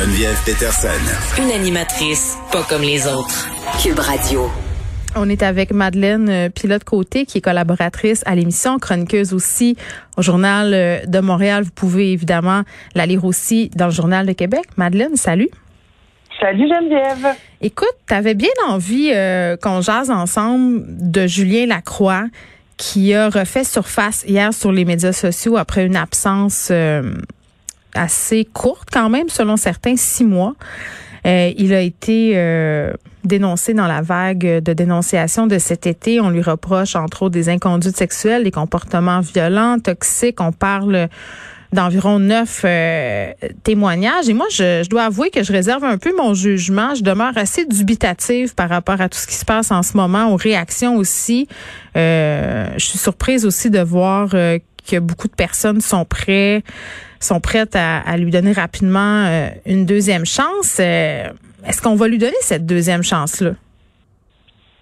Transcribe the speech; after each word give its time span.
Geneviève 0.00 0.42
Peterson. 0.46 1.42
Une 1.42 1.50
animatrice 1.50 2.38
pas 2.50 2.62
comme 2.62 2.80
les 2.80 3.06
autres. 3.06 3.50
Cube 3.82 3.98
Radio. 3.98 4.48
On 5.14 5.28
est 5.28 5.42
avec 5.42 5.72
Madeleine 5.72 6.28
euh, 6.30 6.48
Pilote-Côté, 6.48 7.26
qui 7.26 7.36
est 7.36 7.40
collaboratrice 7.42 8.22
à 8.24 8.34
l'émission, 8.34 8.78
chroniqueuse 8.78 9.34
aussi 9.34 9.76
au 10.16 10.22
Journal 10.22 10.72
euh, 10.72 11.04
de 11.04 11.20
Montréal. 11.20 11.64
Vous 11.64 11.72
pouvez 11.72 12.12
évidemment 12.12 12.62
la 12.94 13.04
lire 13.04 13.26
aussi 13.26 13.68
dans 13.76 13.86
le 13.86 13.90
Journal 13.90 14.24
de 14.24 14.32
Québec. 14.32 14.62
Madeleine, 14.78 15.16
salut. 15.16 15.50
Salut 16.40 16.66
Geneviève. 16.66 17.36
Écoute, 17.60 17.94
tu 18.08 18.14
avais 18.14 18.34
bien 18.34 18.48
envie 18.68 19.10
euh, 19.12 19.58
qu'on 19.58 19.82
jase 19.82 20.10
ensemble 20.10 20.82
de 20.86 21.26
Julien 21.26 21.66
Lacroix, 21.66 22.24
qui 22.78 23.12
a 23.12 23.28
refait 23.28 23.64
surface 23.64 24.24
hier 24.26 24.54
sur 24.54 24.72
les 24.72 24.86
médias 24.86 25.12
sociaux 25.12 25.58
après 25.58 25.84
une 25.84 25.96
absence 25.96 26.72
assez 27.94 28.44
courte 28.44 28.88
quand 28.92 29.08
même, 29.08 29.28
selon 29.28 29.56
certains, 29.56 29.96
six 29.96 30.24
mois. 30.24 30.54
Euh, 31.26 31.52
il 31.56 31.74
a 31.74 31.80
été 31.80 32.32
euh, 32.34 32.92
dénoncé 33.24 33.74
dans 33.74 33.86
la 33.86 34.00
vague 34.00 34.62
de 34.62 34.72
dénonciation 34.72 35.46
de 35.46 35.58
cet 35.58 35.86
été. 35.86 36.20
On 36.20 36.30
lui 36.30 36.42
reproche 36.42 36.96
entre 36.96 37.24
autres 37.24 37.34
des 37.34 37.48
inconduites 37.48 37.96
sexuelles, 37.96 38.44
des 38.44 38.50
comportements 38.50 39.20
violents, 39.20 39.78
toxiques. 39.78 40.40
On 40.40 40.52
parle 40.52 41.08
d'environ 41.72 42.18
neuf 42.18 42.62
euh, 42.64 43.32
témoignages. 43.62 44.28
Et 44.28 44.32
moi, 44.32 44.46
je, 44.50 44.88
dois 44.88 45.04
avouer 45.04 45.30
que 45.30 45.44
je 45.44 45.52
réserve 45.52 45.84
un 45.84 45.98
peu 45.98 46.12
mon 46.16 46.34
jugement. 46.34 46.94
Je 46.94 47.02
demeure 47.02 47.36
assez 47.36 47.64
dubitative 47.64 48.54
par 48.54 48.68
rapport 48.68 49.00
à 49.00 49.08
tout 49.08 49.18
ce 49.18 49.26
qui 49.26 49.36
se 49.36 49.44
passe 49.44 49.70
en 49.70 49.82
ce 49.82 49.96
moment, 49.96 50.32
aux 50.32 50.36
réactions 50.36 50.96
aussi. 50.96 51.46
je 51.94 52.72
suis 52.78 52.98
surprise 52.98 53.44
aussi 53.46 53.70
de 53.70 53.80
voir 53.80 54.34
que 54.90 54.98
beaucoup 54.98 55.28
de 55.28 55.34
personnes 55.34 55.80
sont 55.80 56.04
prêtes 56.04 56.64
sont 57.20 57.40
prêtes 57.40 57.76
à, 57.76 58.16
lui 58.16 58.30
donner 58.30 58.52
rapidement 58.52 59.26
euh, 59.26 59.48
une 59.66 59.84
deuxième 59.84 60.24
chance. 60.24 60.78
Euh, 60.80 61.28
est-ce 61.66 61.82
qu'on 61.82 61.94
va 61.94 62.08
lui 62.08 62.18
donner 62.18 62.40
cette 62.40 62.66
deuxième 62.66 63.02
chance-là? 63.02 63.50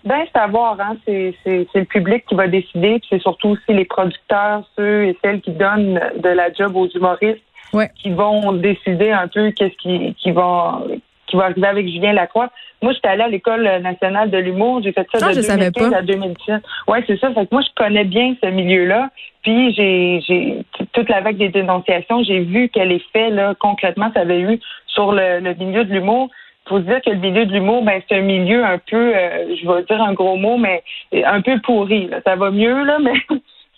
Ben, 0.05 0.25
c'est 0.33 0.39
à 0.39 0.47
voir, 0.47 0.81
hein. 0.81 0.97
C'est, 1.05 1.35
le 1.45 1.85
public 1.85 2.25
qui 2.29 2.37
va 2.37 2.47
décider, 2.47 3.01
c'est 3.11 3.21
surtout 3.21 3.49
aussi 3.49 3.75
les 3.75 3.85
producteurs, 3.85 4.63
ceux 4.77 5.05
et 5.05 5.19
celles 5.23 5.41
qui 5.41 5.51
donnent 5.51 6.01
de 6.17 6.29
la 6.29 6.53
job 6.53 6.77
aux 6.77 6.89
humoristes, 6.89 7.43
qui 7.97 8.11
vont 8.11 8.53
décider 8.53 9.11
un 9.11 9.27
peu 9.29 9.51
qu'est-ce 9.51 9.77
qui, 9.77 10.15
qui 10.15 10.31
va 10.31 10.81
qui 11.29 11.37
va 11.37 11.45
arriver 11.45 11.67
avec 11.67 11.87
Julien 11.87 12.13
Lacroix. 12.13 12.51
Moi, 12.83 12.93
j'étais 12.93 13.09
allée 13.09 13.23
à 13.23 13.29
l'école 13.29 13.65
nationale 13.83 14.31
de 14.31 14.39
l'humour. 14.39 14.81
J'ai 14.83 14.93
fait 14.93 15.07
ça 15.13 15.27
ah, 15.29 15.35
de 15.35 15.41
2015 15.41 15.93
à 15.93 16.03
2017. 16.03 16.63
Ouais, 16.87 17.05
c'est 17.07 17.19
ça. 17.19 17.33
Fait 17.33 17.47
que 17.47 17.49
moi, 17.53 17.63
je 17.63 17.69
connais 17.77 18.05
bien 18.05 18.35
ce 18.43 18.49
milieu-là. 18.49 19.11
Puis 19.43 19.73
j'ai, 19.75 20.21
j'ai 20.27 20.59
toute 20.93 21.09
la 21.09 21.21
vague 21.21 21.37
des 21.37 21.49
dénonciations, 21.49 22.23
j'ai 22.23 22.41
vu 22.41 22.69
quel 22.73 22.93
effet 22.93 23.31
là 23.31 23.55
concrètement 23.59 24.11
ça 24.13 24.21
avait 24.21 24.41
eu 24.41 24.61
sur 24.87 25.13
le, 25.13 25.41
milieu 25.55 25.85
de 25.85 25.93
l'humour. 25.93 26.29
Faut 26.69 26.81
dire 26.81 27.01
que 27.01 27.11
le 27.11 27.17
milieu 27.17 27.47
de 27.47 27.53
l'humour, 27.53 27.83
ben 27.83 28.03
c'est 28.07 28.17
un 28.19 28.23
milieu 28.23 28.63
un 28.63 28.79
peu, 28.79 29.17
euh, 29.17 29.57
je 29.57 29.67
vais 29.67 29.83
dire 29.85 30.03
un 30.03 30.13
gros 30.13 30.37
mot, 30.37 30.59
mais 30.59 30.83
un 31.25 31.41
peu 31.41 31.59
pourri. 31.61 32.09
Là. 32.09 32.21
Ça 32.27 32.37
va 32.37 32.51
mieux 32.51 32.85
là, 32.85 32.99
mais 33.01 33.15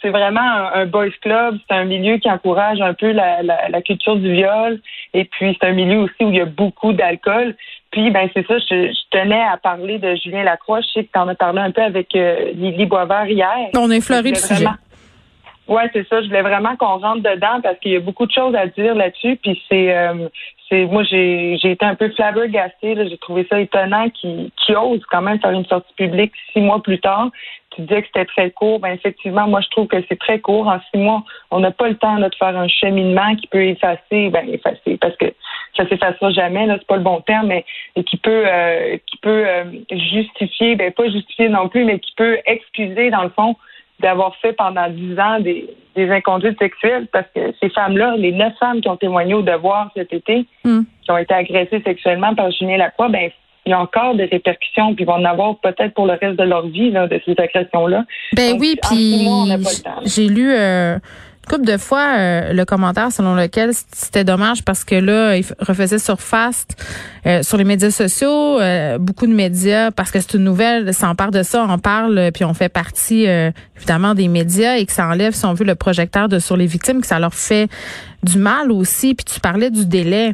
c'est 0.02 0.10
vraiment 0.10 0.40
un, 0.40 0.86
boys 0.86 1.10
club. 1.20 1.58
C'est 1.68 1.76
un 1.76 1.84
milieu 1.84 2.16
qui 2.18 2.30
encourage 2.30 2.80
un 2.80 2.94
peu 2.94 3.12
la, 3.12 3.42
la, 3.42 3.82
culture 3.82 4.16
du 4.16 4.32
viol. 4.32 4.80
Et 5.14 5.24
puis, 5.24 5.56
c'est 5.60 5.68
un 5.68 5.72
milieu 5.72 6.00
aussi 6.00 6.24
où 6.24 6.30
il 6.30 6.36
y 6.36 6.40
a 6.40 6.46
beaucoup 6.46 6.92
d'alcool. 6.92 7.54
Puis, 7.90 8.10
ben 8.10 8.28
c'est 8.34 8.46
ça, 8.46 8.58
je, 8.58 8.92
tenais 9.10 9.42
à 9.42 9.56
parler 9.56 9.98
de 9.98 10.14
Julien 10.14 10.44
Lacroix. 10.44 10.80
Je 10.80 10.88
sais 10.88 11.04
que 11.04 11.10
tu 11.12 11.18
en 11.18 11.28
as 11.28 11.34
parlé 11.34 11.60
un 11.60 11.70
peu 11.70 11.82
avec 11.82 12.14
euh, 12.14 12.52
Lily 12.54 12.86
Boisvert 12.86 13.26
hier. 13.26 13.70
On 13.76 13.90
a 13.90 13.96
effleuré 13.96 14.30
le 14.30 14.36
sujet. 14.36 14.66
Oui, 15.70 15.82
c'est 15.92 16.06
ça. 16.08 16.20
Je 16.20 16.26
voulais 16.26 16.42
vraiment 16.42 16.74
qu'on 16.76 16.98
rentre 16.98 17.22
dedans 17.22 17.60
parce 17.62 17.78
qu'il 17.78 17.92
y 17.92 17.96
a 17.96 18.00
beaucoup 18.00 18.26
de 18.26 18.32
choses 18.32 18.54
à 18.56 18.66
dire 18.66 18.94
là-dessus. 18.94 19.36
Puis 19.36 19.62
c'est, 19.68 19.96
euh, 19.96 20.28
c'est, 20.68 20.84
moi 20.86 21.04
j'ai, 21.04 21.58
j'ai 21.62 21.70
été 21.70 21.84
un 21.84 21.94
peu 21.94 22.10
flabbergastée. 22.10 22.96
J'ai 23.08 23.18
trouvé 23.18 23.46
ça 23.48 23.60
étonnant 23.60 24.08
qu'il 24.10 24.50
ose 24.76 25.00
quand 25.08 25.22
même 25.22 25.40
faire 25.40 25.52
une 25.52 25.66
sortie 25.66 25.94
publique 25.94 26.32
six 26.52 26.60
mois 26.60 26.82
plus 26.82 26.98
tard. 26.98 27.30
Tu 27.70 27.82
disais 27.82 28.02
que 28.02 28.08
c'était 28.08 28.24
très 28.24 28.50
court. 28.50 28.80
Ben 28.80 28.92
effectivement, 28.92 29.46
moi 29.46 29.60
je 29.60 29.68
trouve 29.70 29.86
que 29.86 29.96
c'est 30.08 30.18
très 30.18 30.40
court. 30.40 30.66
En 30.66 30.80
six 30.90 30.98
mois, 30.98 31.22
on 31.50 31.60
n'a 31.60 31.70
pas 31.70 31.88
le 31.88 31.96
temps 31.96 32.18
de 32.18 32.28
faire 32.38 32.56
un 32.56 32.68
cheminement 32.68 33.36
qui 33.36 33.46
peut 33.46 33.64
effacer, 33.64 34.30
ben 34.30 34.48
effacer 34.48 34.96
parce 35.00 35.16
que 35.16 35.26
ça 35.76 35.88
s'effacera 35.88 36.30
jamais. 36.30 36.66
Là, 36.66 36.76
c'est 36.78 36.86
pas 36.86 36.96
le 36.96 37.02
bon 37.02 37.20
terme, 37.20 37.48
mais 37.48 37.64
qui 38.04 38.16
peut, 38.16 38.44
euh, 38.46 38.96
qui 39.06 39.16
peut 39.18 39.44
euh, 39.46 39.64
justifier, 39.90 40.76
ben 40.76 40.92
pas 40.92 41.08
justifier 41.08 41.48
non 41.48 41.68
plus, 41.68 41.84
mais 41.84 41.98
qui 41.98 42.12
peut 42.16 42.38
excuser 42.46 43.10
dans 43.10 43.22
le 43.22 43.30
fond 43.30 43.56
d'avoir 44.00 44.34
fait 44.36 44.54
pendant 44.54 44.88
dix 44.88 45.18
ans 45.18 45.40
des, 45.40 45.68
des 45.94 46.10
inconduites 46.10 46.58
sexuelles 46.58 47.06
parce 47.12 47.26
que 47.34 47.52
ces 47.60 47.68
femmes-là, 47.70 48.16
les 48.16 48.32
neuf 48.32 48.54
femmes 48.58 48.80
qui 48.80 48.88
ont 48.88 48.96
témoigné 48.96 49.34
au 49.34 49.42
devoir 49.42 49.90
cet 49.94 50.12
été, 50.12 50.46
hmm. 50.64 50.80
qui 51.02 51.10
ont 51.10 51.18
été 51.18 51.34
agressées 51.34 51.82
sexuellement 51.84 52.34
par 52.34 52.50
Julien 52.50 52.78
Lacroix, 52.78 53.08
ben 53.08 53.30
il 53.66 53.70
y 53.70 53.72
a 53.72 53.80
encore 53.80 54.14
des 54.14 54.24
répercussions, 54.24 54.94
puis 54.94 55.04
ils 55.04 55.06
vont 55.06 55.14
en 55.14 55.24
avoir 55.24 55.56
peut-être 55.58 55.94
pour 55.94 56.06
le 56.06 56.12
reste 56.12 56.38
de 56.38 56.44
leur 56.44 56.66
vie 56.66 56.90
là, 56.90 57.06
de 57.06 57.20
ces 57.24 57.34
agressions-là. 57.36 58.04
Ben 58.34 58.56
oui, 58.58 58.76
puis 58.82 59.26
j'ai 60.06 60.28
lu 60.28 60.50
euh, 60.52 60.98
couple 61.50 61.66
de 61.66 61.78
fois 61.78 62.14
euh, 62.16 62.52
le 62.52 62.64
commentaire 62.64 63.10
selon 63.10 63.34
lequel 63.34 63.72
c'était 63.92 64.22
dommage 64.22 64.64
parce 64.64 64.84
que 64.84 64.94
là, 64.94 65.36
il 65.36 65.44
refaisait 65.58 65.98
surface 65.98 66.66
euh, 67.26 67.42
sur 67.42 67.56
les 67.56 67.64
médias 67.64 67.90
sociaux. 67.90 68.60
Euh, 68.60 68.98
beaucoup 68.98 69.26
de 69.26 69.34
médias, 69.34 69.90
parce 69.90 70.12
que 70.12 70.20
c'est 70.20 70.34
une 70.34 70.44
nouvelle, 70.44 70.94
s'emparent 70.94 71.32
de 71.32 71.42
ça, 71.42 71.66
on 71.68 71.78
parle, 71.78 72.30
puis 72.32 72.44
on 72.44 72.54
fait 72.54 72.68
partie 72.68 73.26
évidemment 73.76 74.14
des 74.14 74.28
médias 74.28 74.76
et 74.76 74.86
que 74.86 74.92
ça 74.92 75.08
enlève, 75.08 75.32
si 75.32 75.44
on 75.44 75.54
veut, 75.54 75.64
le 75.64 75.74
projecteur 75.74 76.28
de 76.28 76.38
sur 76.38 76.56
les 76.56 76.66
victimes, 76.66 77.00
que 77.00 77.06
ça 77.06 77.18
leur 77.18 77.34
fait 77.34 77.68
du 78.22 78.38
mal 78.38 78.70
aussi. 78.70 79.14
Puis 79.14 79.24
tu 79.24 79.40
parlais 79.40 79.70
du 79.70 79.86
délai 79.86 80.32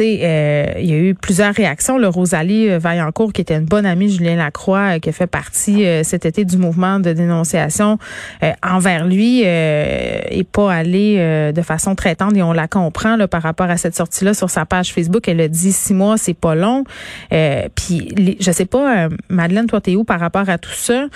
euh, 0.00 0.72
il 0.78 0.86
y 0.86 0.92
a 0.92 0.98
eu 0.98 1.14
plusieurs 1.14 1.54
réactions. 1.54 1.98
Le 1.98 2.08
Rosalie 2.08 2.70
euh, 2.70 2.78
Vaillancourt, 2.78 3.32
qui 3.32 3.40
était 3.40 3.56
une 3.56 3.64
bonne 3.64 3.86
amie 3.86 4.06
de 4.06 4.12
Julien 4.12 4.36
Lacroix, 4.36 4.96
euh, 4.96 4.98
qui 4.98 5.08
a 5.08 5.12
fait 5.12 5.26
partie 5.26 5.84
cet 6.04 6.26
été 6.26 6.44
du 6.44 6.56
mouvement 6.56 7.00
de 7.00 7.12
dénonciation 7.12 7.98
envers 8.62 9.06
lui, 9.06 9.42
et 9.42 10.46
pas 10.50 10.72
allé 10.72 11.52
de 11.52 11.62
façon 11.62 11.94
très 11.94 12.14
tendre, 12.14 12.36
et 12.36 12.42
on 12.42 12.52
la 12.52 12.68
comprend 12.68 13.16
là, 13.16 13.28
par 13.28 13.42
rapport 13.42 13.70
à 13.70 13.76
cette 13.76 13.96
sortie-là 13.96 14.34
sur 14.34 14.50
sa 14.50 14.64
page 14.64 14.92
Facebook. 14.92 15.28
Elle 15.28 15.40
a 15.40 15.48
dit 15.48 15.72
six 15.72 15.94
mois, 15.94 16.16
c'est 16.16 16.34
pas 16.34 16.54
long. 16.54 16.84
Puis, 17.30 18.36
je 18.40 18.52
sais 18.52 18.66
pas, 18.66 19.08
Madeleine, 19.28 19.66
toi, 19.66 19.80
t'es 19.80 19.96
où 19.96 20.04
par 20.04 20.20
rapport 20.20 20.48
à 20.48 20.58
tout 20.58 20.70
ça? 20.72 21.06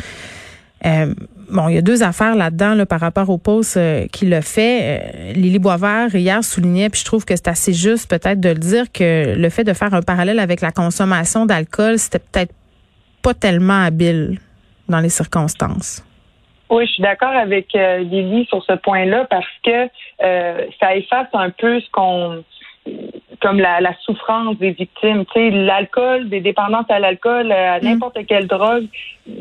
Bon, 1.50 1.68
il 1.68 1.74
y 1.74 1.78
a 1.78 1.82
deux 1.82 2.02
affaires 2.02 2.34
là-dedans 2.34 2.74
là, 2.74 2.86
par 2.86 3.00
rapport 3.00 3.30
au 3.30 3.38
poste 3.38 3.76
euh, 3.76 4.06
qu'il 4.12 4.32
a 4.34 4.42
fait. 4.42 5.00
Euh, 5.00 5.32
Lily 5.32 5.58
Boisvert 5.58 6.14
hier 6.14 6.42
soulignait, 6.42 6.88
puis 6.88 7.00
je 7.00 7.04
trouve 7.04 7.24
que 7.24 7.34
c'est 7.36 7.48
assez 7.48 7.72
juste 7.72 8.08
peut-être 8.08 8.40
de 8.40 8.50
le 8.50 8.54
dire 8.56 8.90
que 8.92 9.34
le 9.36 9.48
fait 9.50 9.64
de 9.64 9.72
faire 9.72 9.94
un 9.94 10.02
parallèle 10.02 10.38
avec 10.38 10.60
la 10.60 10.72
consommation 10.72 11.46
d'alcool, 11.46 11.98
c'était 11.98 12.18
peut-être 12.18 12.52
pas 13.22 13.34
tellement 13.34 13.82
habile 13.82 14.38
dans 14.88 15.00
les 15.00 15.08
circonstances. 15.08 16.04
Oui, 16.68 16.84
je 16.86 16.92
suis 16.92 17.02
d'accord 17.02 17.34
avec 17.34 17.74
euh, 17.74 17.98
Lily 17.98 18.46
sur 18.46 18.62
ce 18.64 18.72
point-là 18.72 19.26
parce 19.30 19.46
que 19.64 19.88
ça 20.80 20.96
efface 20.96 21.28
un 21.32 21.50
peu 21.50 21.80
ce 21.80 21.90
qu'on 21.92 22.42
comme 23.46 23.60
la, 23.60 23.78
souffrance 24.00 24.58
des 24.58 24.72
victimes. 24.72 25.24
Tu 25.26 25.32
sais, 25.34 25.50
l'alcool, 25.50 26.28
des 26.28 26.40
dépendances 26.40 26.86
à 26.88 26.98
l'alcool, 26.98 27.52
à 27.52 27.78
mm. 27.78 27.84
n'importe 27.84 28.18
quelle 28.26 28.48
drogue, 28.48 28.86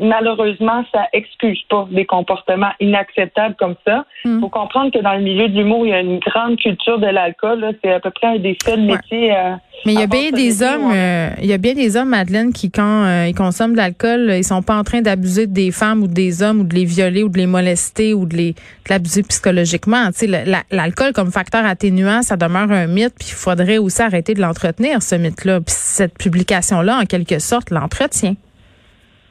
malheureusement, 0.00 0.84
ça 0.92 1.08
excuse 1.12 1.60
pas 1.68 1.88
des 1.90 2.04
comportements 2.04 2.70
inacceptables 2.78 3.56
comme 3.56 3.74
ça. 3.84 4.04
Il 4.24 4.32
mm. 4.32 4.40
faut 4.40 4.48
comprendre 4.48 4.92
que 4.92 5.00
dans 5.00 5.14
le 5.14 5.22
milieu 5.22 5.48
de 5.48 5.56
l'humour, 5.56 5.86
il 5.86 5.90
y 5.90 5.92
a 5.92 6.00
une 6.00 6.20
grande 6.20 6.56
culture 6.56 7.00
de 7.00 7.08
l'alcool. 7.08 7.76
C'est 7.82 7.94
à 7.94 7.98
peu 7.98 8.10
près 8.10 8.28
un 8.28 8.38
des 8.38 8.56
seuls 8.62 8.82
métiers. 8.82 9.34
Euh, 9.34 9.54
Mais 9.84 9.92
il 9.92 10.00
y 10.00 10.02
a 10.02 10.06
bien 10.06 10.30
des 10.30 10.62
hommes, 10.62 10.90
euh, 10.92 11.30
il 11.40 11.46
y 11.46 11.52
a 11.52 11.58
bien 11.58 11.74
des 11.74 11.96
hommes, 11.96 12.08
Madeleine, 12.08 12.52
qui 12.52 12.70
quand 12.70 13.04
euh, 13.04 13.26
ils 13.28 13.34
consomment 13.34 13.72
de 13.72 13.76
l'alcool, 13.76 14.32
ils 14.36 14.42
sont 14.42 14.62
pas 14.62 14.76
en 14.76 14.82
train 14.82 15.00
d'abuser 15.00 15.46
des 15.46 15.70
femmes 15.70 16.02
ou 16.02 16.08
des 16.08 16.42
hommes 16.42 16.60
ou 16.60 16.64
de 16.64 16.74
les 16.74 16.84
violer 16.84 17.22
ou 17.22 17.28
de 17.28 17.38
les 17.38 17.46
molester 17.46 18.12
ou 18.14 18.26
de 18.26 18.36
les 18.36 18.54
l'abuser 18.88 19.22
psychologiquement. 19.22 20.06
Tu 20.06 20.28
sais, 20.28 20.44
l'alcool 20.70 21.12
comme 21.12 21.30
facteur 21.30 21.64
atténuant, 21.64 22.22
ça 22.22 22.36
demeure 22.36 22.70
un 22.70 22.86
mythe. 22.86 23.14
Puis 23.18 23.28
il 23.30 23.34
faudrait 23.34 23.78
aussi 23.78 24.02
arrêter 24.02 24.34
de 24.34 24.40
l'entretenir 24.40 25.02
ce 25.02 25.14
mythe-là. 25.14 25.60
Puis 25.60 25.74
cette 25.76 26.18
publication-là, 26.18 26.98
en 27.02 27.04
quelque 27.04 27.38
sorte, 27.38 27.70
l'entretient. 27.70 28.34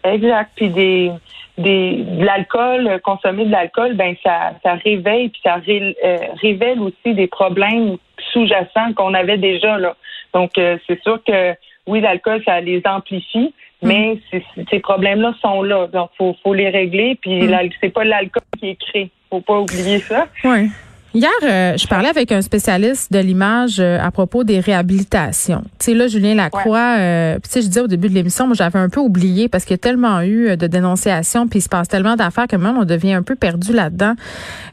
Exact. 0.05 0.51
Puis 0.55 0.69
des, 0.69 1.11
des 1.57 2.03
de 2.03 2.23
l'alcool, 2.23 2.99
consommer 3.03 3.45
de 3.45 3.51
l'alcool, 3.51 3.95
ben 3.95 4.15
ça, 4.23 4.53
ça 4.63 4.73
réveille 4.75 5.29
puis 5.29 5.41
ça 5.43 5.57
euh, 5.67 6.17
révèle 6.41 6.79
aussi 6.79 7.13
des 7.13 7.27
problèmes 7.27 7.97
sous-jacent 8.31 8.93
qu'on 8.95 9.13
avait 9.13 9.37
déjà 9.37 9.77
là. 9.77 9.95
Donc 10.35 10.51
c'est 10.55 11.01
sûr 11.01 11.19
que 11.25 11.55
oui, 11.87 12.01
l'alcool, 12.01 12.41
ça 12.45 12.61
les 12.61 12.81
amplifie, 12.85 13.53
mm. 13.81 13.87
mais 13.87 14.19
ces 14.69 14.79
problèmes-là 14.79 15.33
sont 15.41 15.61
là. 15.61 15.87
Donc, 15.87 16.09
faut, 16.17 16.35
faut 16.43 16.53
les 16.53 16.69
régler. 16.69 17.17
Puis, 17.21 17.47
mm. 17.47 17.69
c'est 17.81 17.89
pas 17.89 18.03
l'alcool 18.03 18.43
qui 18.59 18.69
est 18.69 18.75
créé. 18.75 19.11
Faut 19.29 19.41
pas 19.41 19.59
oublier 19.59 19.99
ça. 19.99 20.27
Oui. 20.43 20.69
Hier, 21.15 21.31
euh, 21.43 21.77
je 21.77 21.87
parlais 21.87 22.09
avec 22.09 22.33
un 22.33 22.41
spécialiste 22.41 23.09
de 23.13 23.19
l'image 23.19 23.77
euh, 23.79 23.97
à 24.05 24.11
propos 24.11 24.43
des 24.43 24.59
réhabilitations. 24.59 25.63
Tu 25.79 25.85
sais, 25.85 25.93
là, 25.93 26.09
Julien 26.09 26.35
Lacroix, 26.35 26.97
euh, 26.97 27.35
tu 27.35 27.49
sais, 27.49 27.61
je 27.61 27.67
disais 27.67 27.79
au 27.79 27.87
début 27.87 28.09
de 28.09 28.13
l'émission, 28.13 28.47
moi, 28.47 28.53
j'avais 28.57 28.79
un 28.79 28.89
peu 28.89 28.99
oublié 28.99 29.47
parce 29.47 29.63
qu'il 29.63 29.75
y 29.75 29.75
a 29.75 29.77
tellement 29.77 30.21
eu 30.23 30.57
de 30.57 30.67
dénonciations, 30.67 31.47
puis 31.47 31.59
il 31.59 31.61
se 31.61 31.69
passe 31.69 31.87
tellement 31.87 32.17
d'affaires 32.17 32.47
que 32.47 32.57
même 32.57 32.77
on 32.77 32.83
devient 32.83 33.13
un 33.13 33.23
peu 33.23 33.35
perdu 33.35 33.71
là-dedans. 33.71 34.15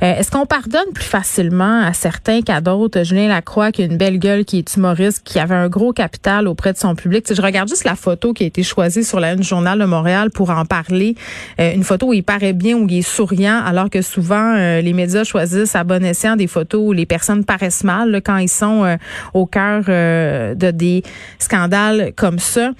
Est-ce 0.00 0.32
qu'on 0.32 0.44
pardonne 0.44 0.92
plus 0.92 1.04
facilement 1.04 1.80
à 1.80 1.92
certains 1.92 2.42
qu'à 2.42 2.60
d'autres? 2.60 3.04
Julien 3.04 3.28
Lacroix, 3.28 3.70
qui 3.70 3.82
a 3.82 3.84
une 3.84 3.96
belle 3.96 4.18
gueule, 4.18 4.44
qui 4.44 4.58
est 4.58 4.76
humoriste, 4.76 5.22
qui 5.24 5.38
avait 5.38 5.54
un 5.54 5.68
gros 5.68 5.92
capital 5.92 6.48
auprès 6.48 6.72
de 6.72 6.78
son 6.78 6.96
public. 6.96 7.22
Tu 7.22 7.28
sais, 7.28 7.34
je 7.40 7.46
regarde 7.46 7.68
juste 7.68 7.84
la 7.84 7.94
photo 7.94 8.32
qui 8.32 8.42
a 8.42 8.46
été 8.48 8.64
choisie 8.64 9.04
sur 9.04 9.20
la 9.20 9.34
une 9.34 9.44
Journal 9.44 9.78
de 9.78 9.84
Montréal 9.84 10.30
pour 10.30 10.50
en 10.50 10.64
parler. 10.64 11.14
une 11.60 11.84
photo 11.84 12.08
où 12.08 12.12
il 12.12 12.24
paraît 12.24 12.52
bien, 12.52 12.76
où 12.76 12.88
il 12.88 12.98
est 12.98 13.02
souriant, 13.02 13.62
alors 13.64 13.90
que 13.90 14.02
souvent, 14.02 14.54
les 14.56 14.92
médias 14.92 15.22
choisissent 15.22 15.76
à 15.76 15.84
bon 15.84 16.04
escient 16.04 16.31
des 16.36 16.46
photos 16.46 16.80
où 16.80 16.92
les 16.92 17.06
personnes 17.06 17.44
paraissent 17.44 17.84
mal 17.84 18.20
quand 18.24 18.38
ils 18.38 18.48
sont 18.48 18.84
euh, 18.84 18.96
au 19.34 19.46
cœur 19.46 19.84
euh, 19.88 20.54
de 20.54 20.70
des 20.70 21.02
scandales 21.38 22.12
comme 22.16 22.38
ça. 22.38 22.70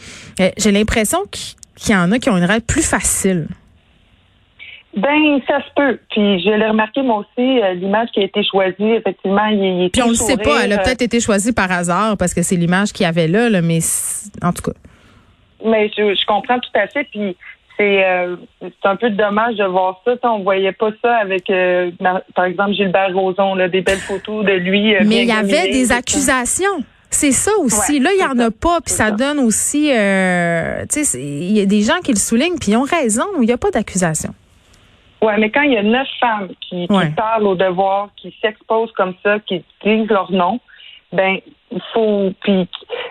Euh, 0.40 0.50
j'ai 0.56 0.72
l'impression 0.72 1.18
qu'il 1.30 1.94
y 1.94 1.96
en 1.96 2.10
a 2.12 2.18
qui 2.18 2.30
ont 2.30 2.36
une 2.36 2.44
règle 2.44 2.64
plus 2.64 2.86
facile. 2.88 3.46
Ben, 4.96 5.40
ça 5.46 5.58
se 5.60 5.72
peut. 5.74 5.98
Puis 6.10 6.42
je 6.42 6.50
l'ai 6.50 6.66
remarqué 6.66 7.00
moi 7.02 7.18
aussi, 7.18 7.60
l'image 7.76 8.08
qui 8.12 8.20
a 8.20 8.24
été 8.24 8.42
choisie, 8.44 8.90
effectivement, 8.90 9.46
il, 9.46 9.84
est 9.84 9.88
Puis 9.88 10.02
on 10.02 10.08
le 10.08 10.14
sait 10.14 10.36
pas, 10.36 10.64
elle 10.64 10.72
a 10.74 10.78
peut-être 10.78 11.00
été 11.00 11.18
choisie 11.18 11.52
par 11.52 11.70
hasard 11.72 12.16
parce 12.18 12.34
que 12.34 12.42
c'est 12.42 12.56
l'image 12.56 12.92
qu'il 12.92 13.04
y 13.04 13.08
avait 13.08 13.28
là, 13.28 13.48
là, 13.48 13.62
mais 13.62 13.78
en 14.42 14.52
tout 14.52 14.62
cas. 14.62 14.76
Mais 15.64 15.90
je, 15.96 16.14
je 16.14 16.26
comprends 16.26 16.58
tout 16.58 16.70
à 16.74 16.86
fait. 16.88 17.04
Puis 17.04 17.36
euh, 17.82 18.36
c'est 18.60 18.88
un 18.88 18.96
peu 18.96 19.10
dommage 19.10 19.56
de 19.56 19.64
voir 19.64 20.00
ça. 20.04 20.12
On 20.24 20.40
voyait 20.40 20.72
pas 20.72 20.90
ça 21.02 21.16
avec, 21.16 21.48
euh, 21.50 21.90
par 22.34 22.44
exemple, 22.44 22.72
Gilbert 22.72 23.14
Rozon, 23.14 23.54
là, 23.54 23.68
des 23.68 23.80
belles 23.80 23.98
photos 23.98 24.44
de 24.44 24.52
lui. 24.52 24.94
Euh, 24.94 25.00
Mais 25.04 25.22
il 25.22 25.28
y 25.28 25.32
avait 25.32 25.70
des 25.70 25.92
accusations. 25.92 26.84
C'est 27.10 27.32
ça 27.32 27.50
aussi. 27.60 28.00
là, 28.00 28.10
il 28.14 28.20
y 28.20 28.24
en 28.24 28.38
a 28.38 28.50
pas, 28.50 28.80
puis 28.80 28.92
ça, 28.94 29.10
donne 29.10 29.38
aussi, 29.38 29.88
tu 29.88 31.04
sais, 31.04 31.20
il 31.20 31.56
y 31.56 31.60
a 31.60 31.66
des 31.66 31.82
gens 31.82 32.00
qui 32.02 32.12
le 32.12 32.18
soulignent, 32.18 32.58
puis 32.58 32.72
ils 32.72 32.76
ont 32.76 32.84
raison. 32.84 33.24
Il 33.36 33.46
n'y 33.46 33.52
a 33.52 33.58
pas 33.58 33.70
d'accusation. 33.70 34.30
Oui, 35.20 35.32
mais 35.38 35.50
quand 35.50 35.62
il 35.62 35.72
y 35.72 35.76
a 35.76 35.82
neuf 35.82 36.08
femmes 36.18 36.48
qui, 36.60 36.88
parlent 37.14 37.46
au 37.46 37.54
devoir, 37.54 38.08
qui 38.16 38.34
s'exposent 38.40 38.92
comme 38.92 39.14
ça, 39.22 39.38
qui 39.40 39.62
disent 39.84 40.08
leur 40.08 40.32
nom, 40.32 40.58
ben 41.12 41.36
il 41.70 41.82
faut. 41.92 42.32
Puis, 42.40 42.66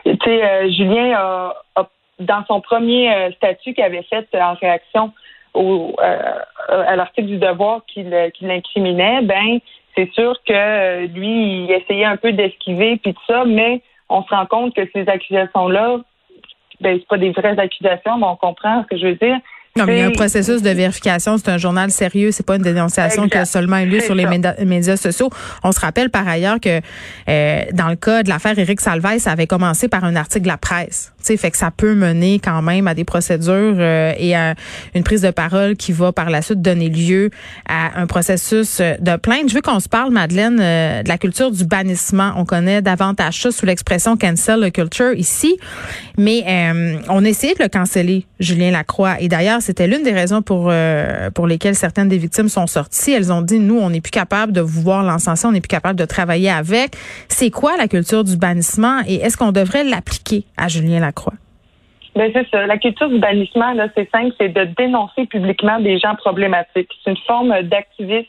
tu 0.06 0.18
sais, 0.26 0.72
Julien 0.72 1.14
a, 1.16 1.54
a 1.76 1.88
dans 2.22 2.46
son 2.48 2.62
premier 2.62 3.14
euh, 3.14 3.32
statut 3.34 3.74
qu'il 3.74 3.84
avait 3.84 4.04
fait 4.04 4.28
en 4.34 4.54
réaction 4.54 5.12
au, 5.54 5.96
euh, 6.02 6.44
à 6.70 6.96
l'article 6.96 7.28
du 7.28 7.38
devoir 7.38 7.82
qui 7.86 8.04
l'incriminait, 8.42 9.22
ben 9.24 9.60
c'est 9.96 10.12
sûr 10.14 10.38
que 10.46 10.54
euh, 10.54 11.08
lui, 11.08 11.66
il 11.66 11.72
essayait 11.72 12.06
un 12.06 12.18
peu 12.18 12.32
d'esquiver 12.32 12.98
puis 12.98 13.14
tout 13.14 13.22
ça, 13.28 13.44
mais 13.46 13.82
on 14.10 14.24
se 14.24 14.30
rend 14.30 14.46
compte 14.46 14.74
que 14.74 14.82
ces 14.94 15.08
accusations-là, 15.08 15.98
ben 16.80 16.98
c'est 16.98 17.08
pas 17.08 17.18
des 17.18 17.32
vraies 17.32 17.60
accusations, 17.60 18.18
mais 18.18 18.26
on 18.26 18.36
comprend 18.36 18.84
ce 18.84 18.88
que 18.88 18.98
je 18.98 19.08
veux 19.08 19.16
dire. 19.16 19.38
Non, 19.78 19.86
mais 19.86 19.98
il 19.98 20.00
y 20.00 20.04
a 20.04 20.08
un 20.08 20.12
processus 20.12 20.62
de 20.62 20.70
vérification. 20.70 21.38
C'est 21.38 21.50
un 21.50 21.58
journal 21.58 21.92
sérieux. 21.92 22.32
C'est 22.32 22.46
pas 22.46 22.58
une 22.58 22.62
dénonciation 22.62 23.30
qui 23.30 23.38
a 23.38 23.46
seulement 23.46 23.78
eu 23.78 23.86
lieu 23.86 24.02
sur 24.02 24.16
les 24.16 24.26
médias 24.26 24.98
sociaux. 24.98 25.30
On 25.64 25.72
se 25.72 25.80
rappelle 25.80 26.10
par 26.10 26.28
ailleurs 26.28 26.60
que 26.60 26.82
euh, 27.30 27.62
dans 27.72 27.88
le 27.88 27.96
cas 27.96 28.24
de 28.24 28.30
l'affaire 28.30 28.60
Éric 28.60 28.82
Salvaille, 28.82 29.22
ça 29.22 29.32
avait 29.32 29.48
commencé 29.48 29.88
par 29.88 30.04
un 30.04 30.18
article 30.18 30.44
de 30.44 30.50
la 30.50 30.58
presse. 30.58 31.14
Sais, 31.24 31.38
fait 31.38 31.52
que 31.52 31.58
ça 31.58 31.72
peut 31.72 31.94
mener 31.96 32.40
quand 32.40 32.62
même 32.62 32.88
à 32.88 32.94
des 32.94 33.04
procédures 33.04 33.76
euh, 33.78 34.14
et 34.18 34.36
à 34.36 34.56
une 34.96 35.04
prise 35.04 35.22
de 35.22 35.32
parole 35.32 35.76
qui 35.76 35.92
va 35.92 36.12
par 36.12 36.30
la 36.30 36.42
suite 36.42 36.62
donner 36.62 36.90
lieu 36.90 37.30
à 37.68 38.00
un 38.00 38.08
processus 38.08 38.82
de 38.82 39.16
plainte. 39.18 39.50
Je 39.50 39.56
veux 39.56 39.62
qu'on 39.62 39.80
se 39.80 39.90
parle, 39.90 40.12
Madeleine, 40.12 40.60
euh, 40.60 41.04
de 41.04 41.10
la 41.10 41.18
culture 41.18 41.52
du 41.52 41.66
bannissement. 41.66 42.34
On 42.38 42.46
connaît 42.46 42.82
davantage 42.82 43.42
ça 43.42 43.52
sous 43.52 43.66
l'expression 43.66 44.18
cancel 44.18 44.72
culture 44.72 45.14
ici, 45.14 45.58
mais 46.18 46.44
on 47.10 47.24
a 47.24 47.28
essayé 47.28 47.54
de 47.54 47.64
le 47.64 47.70
canceller, 47.70 48.26
Julien 48.40 48.72
Lacroix. 48.72 49.16
Et 49.20 49.28
d'ailleurs, 49.28 49.62
c'était 49.62 49.88
l'une 49.88 50.04
des 50.04 50.14
raisons 50.14 50.42
pour 50.42 50.70
euh, 50.70 51.30
pour 51.32 51.48
lesquelles 51.48 51.76
certaines 51.76 52.10
des 52.10 52.18
victimes 52.18 52.50
sont 52.50 52.68
sorties. 52.68 53.12
Elles 53.12 53.32
ont 53.32 53.42
dit 53.42 53.60
nous, 53.60 53.78
on 53.78 53.90
n'est 53.90 54.02
plus 54.02 54.12
capable 54.12 54.52
de 54.52 54.62
vous 54.62 54.82
voir 54.82 55.04
l'encenser, 55.04 55.48
on 55.48 55.52
n'est 55.52 55.62
plus 55.62 55.68
capable 55.68 55.98
de 55.98 56.06
travailler 56.06 56.50
avec. 56.50 56.96
C'est 57.28 57.50
quoi 57.50 57.78
la 57.78 57.88
culture 57.88 58.24
du 58.24 58.38
bannissement 58.38 59.02
et 59.08 59.16
est-ce 59.16 59.38
qu'on 59.38 59.52
devrait 59.52 59.84
l'appliquer 59.84 60.46
à 60.58 60.68
Julien 60.68 61.00
Lacroix? 61.00 61.11
Ben 62.16 62.30
c'est 62.34 62.48
ça. 62.50 62.68
La 62.68 62.78
culture 62.78 63.10
du 63.10 63.19
bannissement, 63.19 63.72
là, 63.74 63.88
c'est 63.96 64.10
simple, 64.12 64.36
c'est 64.40 64.50
de 64.50 64.66
dénoncer 64.78 65.25
publiquement 65.28 65.80
des 65.80 65.98
gens 65.98 66.16
problématiques. 66.16 66.90
C'est 67.04 67.12
une 67.12 67.18
forme 67.25 67.62
d'activisme 67.63 68.28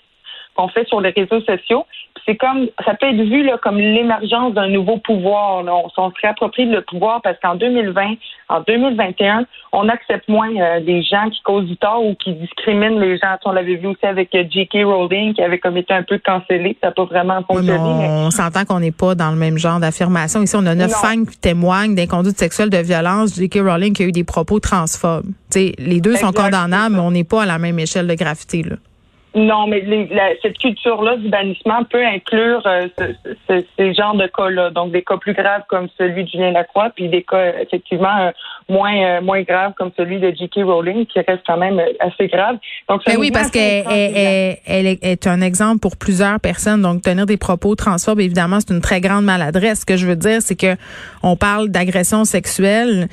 qu'on 0.54 0.69
fait 0.69 0.87
sur 0.88 1.00
les 1.00 1.10
réseaux 1.10 1.40
sociaux 1.40 1.87
c'est 2.26 2.37
comme 2.37 2.69
ça 2.84 2.94
peut 2.94 3.08
être 3.08 3.22
vu 3.22 3.44
là, 3.44 3.58
comme 3.62 3.78
l'émergence 3.78 4.54
d'un 4.54 4.69
nouveau 4.69 4.99
pouvoir. 4.99 5.62
Là. 5.62 5.75
On, 5.75 5.88
s'en 5.90 6.10
se 6.10 6.16
réapproprie 6.20 6.66
le 6.66 6.82
pouvoir 6.82 7.20
parce 7.22 7.37
qu'en 7.43 7.56
2020, 7.56 8.14
en 8.49 8.60
2021, 8.60 9.44
on 9.72 9.88
accepte 9.88 10.28
moins 10.28 10.50
euh, 10.56 10.81
des 10.81 11.02
gens 11.02 11.28
qui 11.31 11.40
causent 11.43 11.66
du 11.66 11.76
tort 11.76 12.04
ou 12.04 12.14
qui 12.14 12.34
discriminent 12.34 13.00
les 13.00 13.19
gens. 13.19 13.37
On 13.44 13.52
l'avait 13.52 13.75
vu 13.76 13.88
aussi 13.88 14.06
avec 14.06 14.34
euh, 14.34 14.44
J.K. 14.49 14.84
Rowling 14.84 15.34
qui 15.34 15.43
avait 15.43 15.58
comme 15.58 15.76
été 15.76 15.93
un 15.94 16.02
peu 16.02 16.19
cancellé. 16.25 16.76
Ça 16.81 16.88
n'a 16.88 16.93
pas 16.93 17.05
vraiment 17.05 17.43
fonctionné. 17.43 17.78
On 17.78 18.31
s'entend 18.31 18.64
qu'on 18.64 18.81
n'est 18.81 18.93
pas 18.93 19.14
dans 19.14 19.31
le 19.31 19.37
même 19.37 19.58
genre 19.58 19.81
d'affirmation. 19.81 20.43
Ici, 20.43 20.55
on 20.56 20.66
a 20.66 20.75
neuf 20.75 20.93
femmes 20.93 21.26
qui 21.26 21.38
témoignent 21.38 21.94
d'inconduite 21.94 22.38
sexuelle 22.38 22.70
de 22.70 22.78
violence. 22.78 23.34
J.K. 23.34 23.60
Rowling 23.64 23.94
qui 23.94 24.05
a 24.05 24.06
eu 24.06 24.12
des 24.12 24.25
propos 24.25 24.60
transphobes. 24.60 25.26
T'sais, 25.50 25.72
les 25.78 26.00
deux 26.00 26.16
sont 26.16 26.32
condamnables, 26.32 26.94
mais 26.94 27.02
on 27.02 27.10
n'est 27.10 27.25
pas 27.25 27.43
à 27.43 27.46
la 27.46 27.58
même 27.58 27.78
échelle 27.78 28.06
de 28.06 28.14
gravité. 28.14 28.62
Là. 28.62 28.76
Non, 29.34 29.67
mais 29.67 29.82
cette 30.43 30.58
culture-là 30.58 31.17
du 31.17 31.29
bannissement 31.31 31.84
peut 31.84 32.05
inclure 32.05 32.62
euh, 32.67 32.88
ces 33.49 33.94
genres 33.94 34.14
de 34.14 34.26
cas-là. 34.26 34.70
Donc, 34.70 34.93
des 34.93 35.02
cas 35.02 35.17
plus 35.17 35.32
graves 35.32 35.62
comme 35.69 35.88
celui 35.96 36.25
de 36.25 36.29
Julien 36.29 36.50
Lacroix, 36.50 36.90
puis 36.94 37.08
des 37.08 37.23
cas 37.23 37.61
effectivement 37.61 38.14
euh, 38.19 38.31
moins 38.69 38.94
euh, 38.94 39.20
moins 39.23 39.43
graves 39.43 39.73
comme 39.79 39.90
celui 39.96 40.20
de 40.20 40.31
J.K. 40.37 40.64
Rowling, 40.64 41.06
qui 41.06 41.19
reste 41.20 41.43
quand 41.46 41.56
même 41.56 41.81
assez 42.00 42.29
grave. 42.29 42.58
Donc, 42.90 43.02
ben 43.06 43.17
oui, 43.19 43.31
parce 43.31 43.50
qu'elle 43.50 43.84
elle, 44.67 44.87
est 45.00 45.26
un 45.26 45.40
exemple 45.40 45.81
pour 45.81 45.96
plusieurs 45.96 46.38
personnes. 46.38 46.82
Donc, 46.82 47.00
tenir 47.00 47.25
des 47.25 47.38
propos 47.38 47.75
transphobes, 47.75 48.20
évidemment, 48.20 48.58
c'est 48.61 48.75
une 48.75 48.82
très 48.82 49.00
grande 49.00 49.25
maladresse. 49.25 49.81
Ce 49.81 49.87
que 49.87 49.96
je 49.96 50.06
veux 50.06 50.17
dire, 50.17 50.43
c'est 50.43 50.56
que 50.56 50.76
on 51.22 51.36
parle 51.36 51.70
d'agression 51.70 52.24
sexuelle, 52.24 53.08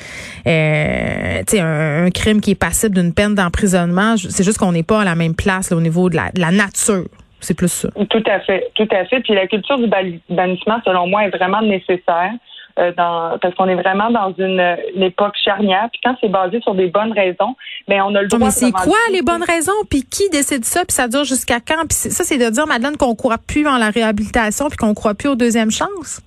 euh, 0.48 1.42
un, 1.54 2.06
un 2.06 2.10
crime 2.10 2.42
qui 2.42 2.52
est 2.52 2.60
passible 2.60 2.96
d'une 2.96 3.14
peine 3.14 3.36
d'emprisonnement. 3.36 4.16
C'est 4.18 4.44
juste 4.44 4.58
qu'on 4.58 4.74
n'est 4.74 4.84
pas 4.84 5.02
à 5.02 5.06
la 5.06 5.16
même 5.16 5.36
place 5.36 5.72
au 5.72 5.80
niveau 5.80 6.09
de 6.10 6.18
la, 6.18 6.52
nature. 6.52 7.06
C'est 7.40 7.56
plus 7.56 7.72
ça. 7.72 7.90
Tout 8.10 8.24
à 8.26 8.40
fait, 8.42 8.70
tout 8.76 8.88
à 8.92 9.06
fait. 9.06 9.22
Puis 9.22 9.34
la 9.34 9.48
culture 9.48 9.78
du 9.78 9.88
bannissement, 9.88 10.82
selon 10.86 11.08
moi, 11.08 11.26
est 11.26 11.30
vraiment 11.30 11.62
nécessaire. 11.62 12.32
Euh, 12.78 12.94
parce 12.94 13.54
qu'on 13.56 13.68
est 13.68 13.76
vraiment 13.76 14.10
dans 14.10 14.34
une, 14.38 14.78
époque 15.02 15.36
charnière. 15.44 15.90
Puis 15.92 16.00
quand 16.02 16.16
c'est 16.22 16.30
basé 16.30 16.62
sur 16.62 16.76
des 16.76 16.88
bonnes 16.88 17.12
raisons, 17.12 17.56
ben 17.90 18.02
on 18.04 18.16
a 18.16 18.22
le 18.22 18.28
droit. 18.28 18.40
mais 18.40 18.52
c'est 18.52 18.72
quoi 18.72 18.98
les 19.12 19.22
bonnes 19.22 19.44
raisons? 19.44 19.74
Puis 19.90 20.04
qui 20.04 20.30
décide 20.30 20.64
ça? 20.64 20.86
Puis 20.86 20.94
ça 20.94 21.10
dure 21.10 21.26
jusqu'à 21.26 21.60
quand? 21.60 21.82
Puis 21.90 21.98
ça, 21.98 22.24
c'est 22.24 22.38
de 22.38 22.50
dire 22.50 22.68
Madeleine 22.68 22.96
qu'on 22.96 23.16
croit 23.16 23.38
plus 23.38 23.68
en 23.68 23.78
la 23.78 23.90
réhabilitation 23.90 24.70
puis 24.70 24.78
qu'on 24.78 24.94
croit 24.94 25.14
plus 25.14 25.30
aux 25.30 25.36
deuxièmes 25.36 25.72
chances? 25.72 26.22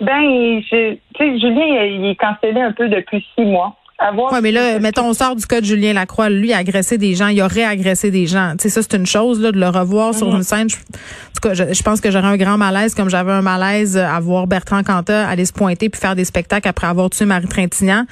Ben, 0.00 0.60
tu 0.68 0.98
sais, 1.16 1.38
Julien, 1.38 1.84
il 1.84 2.04
est 2.06 2.16
cancellé 2.16 2.60
un 2.60 2.72
peu 2.72 2.88
depuis 2.88 3.24
six 3.34 3.44
mois. 3.44 3.76
Oui, 3.98 4.38
mais 4.42 4.52
là, 4.52 4.78
mettons, 4.78 5.08
on 5.08 5.14
sort 5.14 5.36
du 5.36 5.46
cas 5.46 5.60
de 5.60 5.66
Julien 5.66 5.94
Lacroix. 5.94 6.28
Lui, 6.28 6.52
a 6.52 6.58
agressé 6.58 6.98
des 6.98 7.14
gens. 7.14 7.28
Il 7.28 7.40
aurait 7.40 7.64
agressé 7.64 8.10
des 8.10 8.26
gens. 8.26 8.52
Tu 8.52 8.64
sais, 8.64 8.68
ça, 8.68 8.82
c'est 8.82 8.96
une 8.96 9.06
chose, 9.06 9.40
là, 9.40 9.52
de 9.52 9.58
le 9.58 9.68
revoir 9.68 10.14
sur 10.14 10.28
mhm. 10.28 10.36
une 10.36 10.42
scène. 10.42 10.68
Je, 10.68 10.76
en 10.76 11.40
tout 11.40 11.48
cas, 11.48 11.72
je, 11.72 11.82
pense 11.82 12.00
que 12.00 12.10
j'aurais 12.10 12.28
un 12.28 12.36
grand 12.36 12.58
malaise, 12.58 12.94
comme 12.94 13.08
j'avais 13.08 13.32
un 13.32 13.42
malaise 13.42 13.96
à 13.96 14.18
voir 14.20 14.46
Bertrand 14.46 14.82
Cantat 14.82 15.26
aller 15.26 15.44
se 15.46 15.52
pointer 15.52 15.88
puis 15.88 16.00
faire 16.00 16.14
des 16.14 16.24
spectacles 16.24 16.68
après 16.68 16.86
avoir 16.86 17.08
tué 17.08 17.24
Marie 17.24 17.48
Trintignant. 17.48 18.04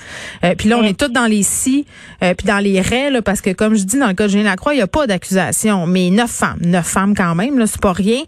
Euh, 0.43 0.55
puis 0.57 0.69
là, 0.69 0.79
on 0.79 0.83
est 0.83 0.99
tous 0.99 1.09
dans 1.09 1.27
les 1.27 1.43
si, 1.43 1.87
euh, 2.23 2.35
puis 2.35 2.47
dans 2.47 2.59
les 2.59 2.81
raies, 2.81 3.11
là, 3.11 3.21
parce 3.21 3.41
que, 3.41 3.51
comme 3.51 3.75
je 3.75 3.85
dis, 3.85 3.99
dans 3.99 4.09
le 4.09 4.15
cas 4.15 4.25
de 4.25 4.31
Julien 4.31 4.45
Lacroix, 4.45 4.73
il 4.73 4.79
n'y 4.79 4.83
a 4.83 4.87
pas 4.87 5.07
d'accusation. 5.07 5.87
Mais 5.87 6.11
neuf 6.11 6.31
femmes. 6.31 6.59
Neuf 6.61 6.87
femmes 6.87 7.15
quand 7.15 7.35
même, 7.35 7.59
là, 7.59 7.67
c'est 7.67 7.81
pas 7.81 7.93
rien. 7.93 8.21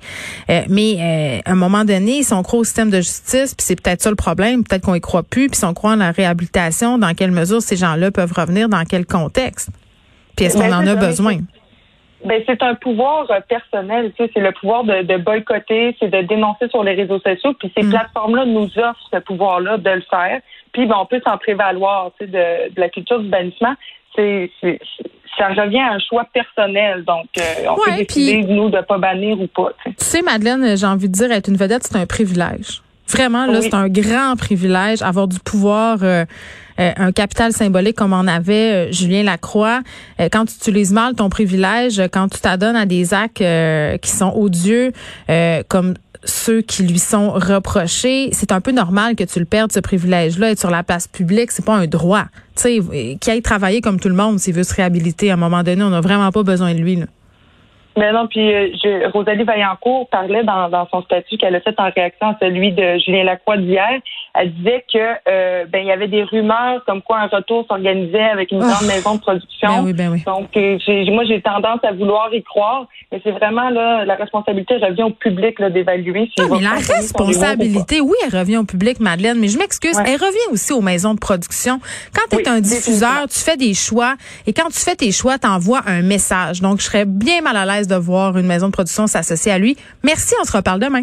Euh, 0.51 0.63
mais 0.69 1.43
à 1.45 1.53
un 1.53 1.57
moment 1.57 1.85
donné, 1.85 2.23
si 2.23 2.33
on 2.35 2.43
croit 2.43 2.61
au 2.61 2.65
système 2.65 2.91
de 2.91 2.99
justice, 2.99 3.55
puis 3.55 3.65
c'est 3.67 3.81
peut-être 3.81 4.03
ça 4.03 4.11
le 4.11 4.17
problème, 4.17 4.63
peut-être 4.63 4.83
qu'on 4.83 4.95
y 4.95 5.01
croit 5.01 5.23
plus, 5.23 5.49
puis 5.49 5.59
si 5.59 5.65
on 5.65 5.73
croit 5.73 5.93
en 5.93 5.97
la 5.97 6.11
réhabilitation, 6.11 6.99
dans 6.99 7.15
quelle 7.15 7.31
mesure 7.31 7.46
ces 7.61 7.77
gens-là 7.77 8.11
peuvent 8.11 8.33
revenir, 8.33 8.69
dans 8.69 8.85
quel 8.85 9.07
contexte? 9.07 9.71
Puis 10.37 10.47
est-ce 10.47 10.59
qu'on 10.59 10.69
ben, 10.69 10.75
en 10.75 10.87
a 10.87 10.95
besoin? 10.95 11.39
Ben, 12.25 12.43
c'est 12.47 12.63
un 12.63 12.75
pouvoir 12.75 13.31
euh, 13.31 13.41
personnel, 13.49 14.13
tu 14.17 14.25
sais, 14.25 14.31
c'est 14.35 14.41
le 14.41 14.53
pouvoir 14.53 14.85
de, 14.85 15.17
boycotter, 15.19 15.97
c'est 16.01 16.11
de 16.11 16.23
dénoncer 16.23 16.69
sur 16.69 16.83
les 16.83 16.95
réseaux 16.95 17.21
sociaux, 17.21 17.53
puis 17.59 17.71
ces 17.77 17.85
mm. 17.85 17.91
plateformes-là 17.91 18.47
nous 18.47 18.67
offrent 18.79 19.09
ce 19.13 19.19
pouvoir-là 19.19 19.77
de 19.79 19.91
le 19.91 20.03
faire, 20.11 20.41
puis 20.73 20.87
ben, 20.87 20.97
on 21.01 21.07
peut 21.07 21.21
s'en 21.25 21.37
prévaloir, 21.39 22.11
tu 22.19 22.25
sais, 22.25 22.31
de, 22.31 22.81
la 22.81 22.89
culture 22.89 23.21
du 23.21 23.29
bannissement. 23.29 23.75
ça 24.17 25.49
revient 25.49 25.81
à 25.81 25.93
un 25.93 25.99
choix 25.99 26.25
personnel. 26.33 27.05
Donc, 27.05 27.27
euh, 27.39 27.69
on 27.69 27.75
peut 27.77 27.97
décider, 27.97 28.43
nous, 28.43 28.71
de 28.71 28.81
pas 28.81 28.99
bannir 28.99 29.39
ou 29.41 29.47
pas. 29.47 29.73
Tu 29.85 29.93
sais, 29.99 30.23
Madeleine, 30.23 30.77
j'ai 30.77 30.87
envie 30.87 31.09
de 31.09 31.13
dire, 31.13 31.31
être 31.31 31.49
une 31.49 31.57
vedette, 31.57 31.85
c'est 31.85 31.97
un 31.97 32.07
privilège. 32.07 32.83
Vraiment, 33.09 33.47
là, 33.47 33.61
c'est 33.63 33.75
un 33.75 33.89
grand 33.89 34.35
privilège, 34.37 35.01
avoir 35.03 35.29
du 35.29 35.39
pouvoir, 35.39 35.99
euh, 36.03 36.25
euh, 36.81 36.93
un 36.97 37.13
capital 37.13 37.53
symbolique 37.53 37.97
comme 37.97 38.13
en 38.13 38.27
avait 38.27 38.93
Julien 38.93 39.23
Lacroix. 39.23 39.81
quand 40.33 40.47
tu 40.47 40.55
utilises 40.57 40.93
mal 40.93 41.15
ton 41.15 41.29
privilège, 41.31 42.03
quand 42.13 42.29
tu 42.29 42.41
t'adonnes 42.41 42.77
à 42.77 42.87
des 42.87 43.15
actes 43.15 43.45
qui 44.03 44.11
sont 44.11 44.33
odieux, 44.35 44.93
comme 45.69 45.95
ceux 46.25 46.61
qui 46.61 46.83
lui 46.83 46.99
sont 46.99 47.31
reprochés, 47.31 48.31
c'est 48.33 48.53
un 48.53 48.61
peu 48.61 48.73
normal 48.73 49.15
que 49.15 49.25
tu 49.25 49.39
le 49.39 49.45
perdes 49.45 49.73
ce 49.73 49.81
privilège-là. 49.81 50.51
Être 50.51 50.59
sur 50.59 50.71
la 50.71 50.83
place 50.83 51.07
publique, 51.07 51.53
c'est 51.53 51.65
pas 51.65 51.77
un 51.77 51.87
droit. 51.87 52.25
Tu 52.57 52.63
sais, 52.63 53.17
qu'il 53.21 53.33
aille 53.33 53.43
travailler 53.43 53.81
comme 53.81 54.01
tout 54.01 54.09
le 54.09 54.15
monde 54.15 54.41
s'il 54.41 54.55
veut 54.55 54.65
se 54.65 54.75
réhabiliter. 54.75 55.31
À 55.31 55.35
un 55.35 55.37
moment 55.37 55.63
donné, 55.63 55.83
on 55.83 55.91
n'a 55.91 56.01
vraiment 56.01 56.31
pas 56.33 56.43
besoin 56.43 56.75
de 56.75 56.81
lui. 56.81 56.97
Là. 56.97 57.07
Mais 57.97 58.13
non, 58.13 58.27
puis 58.27 58.53
euh, 58.53 59.09
Rosalie 59.13 59.45
Vaillancourt 59.45 60.09
parlait 60.11 60.45
dans, 60.45 60.69
dans 60.69 60.87
son 60.89 61.03
statut 61.03 61.39
qu'elle 61.39 61.57
a 61.57 61.61
fait 61.61 61.79
en 61.81 61.91
réaction 61.91 62.29
à 62.29 62.37
celui 62.41 62.73
de 62.73 62.99
Julien 62.99 63.25
Lacroix 63.25 63.57
d'hier. 63.57 64.01
Elle 64.39 64.53
disait 64.55 64.85
que 64.93 64.99
euh, 65.29 65.65
ben 65.67 65.81
il 65.81 65.87
y 65.87 65.93
avait 65.93 66.09
des 66.09 66.23
rumeurs 66.23 66.85
comme 66.87 67.03
quoi 67.03 67.19
un 67.19 67.27
retour 67.27 67.65
s'organisait 67.69 68.21
avec 68.21 68.53
une 68.53 68.59
grande 68.59 68.75
ah! 68.83 68.87
maison 68.87 69.15
de 69.15 69.21
production. 69.21 69.69
Ben 69.69 69.85
oui, 69.85 69.93
ben 69.93 70.11
oui. 70.13 70.23
Donc 70.27 70.57
euh, 70.57 70.79
moi 71.13 71.25
j'ai 71.25 71.41
tendance 71.41 71.81
à 71.83 71.93
vouloir 71.93 72.33
y 72.35 72.43
croire, 72.43 72.87
mais 73.11 73.21
c'est 73.25 73.33
vraiment 73.33 73.71
là 73.71 74.05
la 74.05 74.15
responsabilité 74.15 74.77
revient 74.77 75.05
au 75.05 75.11
public 75.11 75.61
d'évaluer. 75.63 76.31
Si 76.37 76.45
mais 76.51 76.61
la 76.61 76.71
responsabilité, 76.71 78.01
oui, 78.01 78.17
elle 78.25 78.39
revient 78.39 78.59
au 78.59 78.65
public, 78.65 79.01
Madeleine. 79.01 79.39
Mais 79.39 79.49
je 79.49 79.59
m'excuse, 79.59 79.97
elle 79.99 80.21
revient 80.21 80.53
aussi 80.53 80.73
aux 80.73 80.81
maisons 80.81 81.15
de 81.15 81.21
production. 81.21 81.81
Quand 82.15 82.37
tu 82.37 82.43
es 82.43 82.49
un 82.49 82.61
diffuseur, 82.61 83.27
tu 83.29 83.39
fais 83.39 83.57
des 83.57 83.75
choix 83.75 84.15
et 84.47 84.53
quand 84.53 84.69
tu 84.69 84.81
fais 84.81 84.97
tes 84.97 85.13
choix, 85.13 85.39
tu 85.39 85.47
envoies 85.47 85.81
un 85.87 86.03
message. 86.03 86.61
Donc 86.61 86.81
je 86.81 86.85
serais 86.85 87.05
bien 87.05 87.41
mal 87.41 87.57
à 87.57 87.65
l'aise 87.65 87.89
de 87.89 87.97
voir 87.97 88.37
une 88.37 88.47
maison 88.47 88.67
de 88.67 88.73
production 88.73 89.07
s'associer 89.07 89.53
à 89.53 89.59
lui. 89.59 89.77
Merci, 90.03 90.35
on 90.41 90.45
se 90.45 90.57
reparle 90.57 90.81
demain. 90.81 91.03